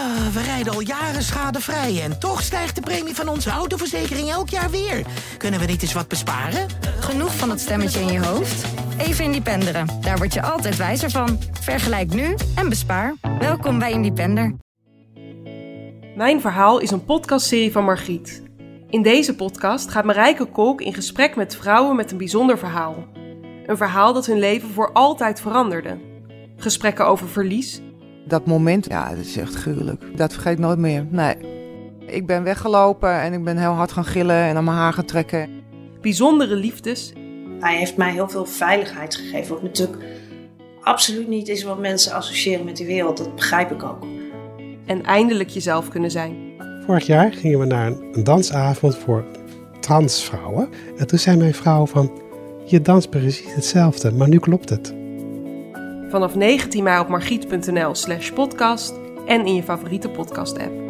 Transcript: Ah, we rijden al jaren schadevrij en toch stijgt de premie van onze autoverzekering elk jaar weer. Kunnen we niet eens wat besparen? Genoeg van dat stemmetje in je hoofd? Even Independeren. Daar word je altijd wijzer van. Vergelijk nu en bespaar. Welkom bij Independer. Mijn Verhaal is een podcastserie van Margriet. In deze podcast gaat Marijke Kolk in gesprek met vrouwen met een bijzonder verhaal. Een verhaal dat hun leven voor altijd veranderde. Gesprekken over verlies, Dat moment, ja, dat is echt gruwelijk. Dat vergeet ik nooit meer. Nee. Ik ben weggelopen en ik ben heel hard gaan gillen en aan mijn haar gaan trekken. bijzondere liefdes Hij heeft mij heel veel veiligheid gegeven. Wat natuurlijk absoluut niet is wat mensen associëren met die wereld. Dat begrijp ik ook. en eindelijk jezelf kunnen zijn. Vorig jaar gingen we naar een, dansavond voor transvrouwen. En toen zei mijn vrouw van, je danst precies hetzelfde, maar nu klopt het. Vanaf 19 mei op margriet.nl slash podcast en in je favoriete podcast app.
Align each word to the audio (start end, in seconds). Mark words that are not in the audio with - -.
Ah, 0.00 0.26
we 0.32 0.42
rijden 0.42 0.72
al 0.72 0.80
jaren 0.80 1.22
schadevrij 1.22 2.02
en 2.02 2.18
toch 2.18 2.42
stijgt 2.42 2.74
de 2.74 2.80
premie 2.80 3.14
van 3.14 3.28
onze 3.28 3.50
autoverzekering 3.50 4.30
elk 4.30 4.48
jaar 4.48 4.70
weer. 4.70 5.06
Kunnen 5.36 5.60
we 5.60 5.66
niet 5.66 5.82
eens 5.82 5.92
wat 5.92 6.08
besparen? 6.08 6.66
Genoeg 7.00 7.36
van 7.36 7.48
dat 7.48 7.60
stemmetje 7.60 8.00
in 8.00 8.12
je 8.12 8.24
hoofd? 8.26 8.64
Even 8.98 9.24
Independeren. 9.24 9.86
Daar 10.00 10.16
word 10.16 10.34
je 10.34 10.42
altijd 10.42 10.76
wijzer 10.76 11.10
van. 11.10 11.38
Vergelijk 11.60 12.14
nu 12.14 12.34
en 12.54 12.68
bespaar. 12.68 13.14
Welkom 13.38 13.78
bij 13.78 13.92
Independer. 13.92 14.56
Mijn 16.16 16.40
Verhaal 16.40 16.78
is 16.78 16.90
een 16.90 17.04
podcastserie 17.04 17.72
van 17.72 17.84
Margriet. 17.84 18.42
In 18.90 19.02
deze 19.02 19.34
podcast 19.34 19.90
gaat 19.90 20.04
Marijke 20.04 20.44
Kolk 20.44 20.80
in 20.80 20.94
gesprek 20.94 21.36
met 21.36 21.56
vrouwen 21.56 21.96
met 21.96 22.10
een 22.10 22.18
bijzonder 22.18 22.58
verhaal. 22.58 23.06
Een 23.66 23.76
verhaal 23.76 24.12
dat 24.12 24.26
hun 24.26 24.38
leven 24.38 24.68
voor 24.68 24.92
altijd 24.92 25.40
veranderde. 25.40 25.98
Gesprekken 26.56 27.06
over 27.06 27.28
verlies, 27.28 27.80
Dat 28.26 28.46
moment, 28.46 28.86
ja, 28.88 29.08
dat 29.08 29.18
is 29.18 29.36
echt 29.36 29.54
gruwelijk. 29.54 30.16
Dat 30.16 30.32
vergeet 30.32 30.52
ik 30.52 30.58
nooit 30.58 30.78
meer. 30.78 31.06
Nee. 31.10 31.36
Ik 32.06 32.26
ben 32.26 32.42
weggelopen 32.42 33.20
en 33.20 33.32
ik 33.32 33.44
ben 33.44 33.58
heel 33.58 33.72
hard 33.72 33.92
gaan 33.92 34.04
gillen 34.04 34.36
en 34.36 34.56
aan 34.56 34.64
mijn 34.64 34.76
haar 34.76 34.92
gaan 34.92 35.04
trekken. 35.04 35.48
bijzondere 36.00 36.56
liefdes 36.56 37.12
Hij 37.60 37.76
heeft 37.76 37.96
mij 37.96 38.12
heel 38.12 38.28
veel 38.28 38.46
veiligheid 38.46 39.14
gegeven. 39.14 39.54
Wat 39.54 39.62
natuurlijk 39.62 40.04
absoluut 40.80 41.28
niet 41.28 41.48
is 41.48 41.62
wat 41.62 41.78
mensen 41.78 42.12
associëren 42.12 42.64
met 42.64 42.76
die 42.76 42.86
wereld. 42.86 43.16
Dat 43.16 43.34
begrijp 43.34 43.70
ik 43.70 43.82
ook. 43.82 44.06
en 44.86 45.04
eindelijk 45.04 45.48
jezelf 45.48 45.88
kunnen 45.88 46.10
zijn. 46.10 46.36
Vorig 46.86 47.06
jaar 47.06 47.32
gingen 47.32 47.58
we 47.58 47.64
naar 47.64 47.86
een, 47.86 48.24
dansavond 48.24 48.96
voor 48.96 49.24
transvrouwen. 49.80 50.68
En 50.96 51.06
toen 51.06 51.18
zei 51.18 51.36
mijn 51.36 51.54
vrouw 51.54 51.86
van, 51.86 52.12
je 52.64 52.80
danst 52.80 53.10
precies 53.10 53.54
hetzelfde, 53.54 54.12
maar 54.12 54.28
nu 54.28 54.38
klopt 54.38 54.68
het. 54.68 54.94
Vanaf 56.10 56.34
19 56.34 56.82
mei 56.82 57.00
op 57.00 57.08
margriet.nl 57.08 57.94
slash 57.94 58.30
podcast 58.30 58.94
en 59.26 59.46
in 59.46 59.54
je 59.54 59.62
favoriete 59.62 60.08
podcast 60.08 60.58
app. 60.58 60.89